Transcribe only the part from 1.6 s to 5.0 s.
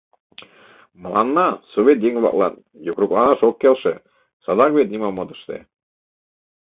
совет еҥ-влаклан, йокрокланаш ок келше, садак вет